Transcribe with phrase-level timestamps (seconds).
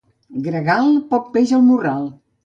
[0.45, 2.09] Gregal, poc peix al morral.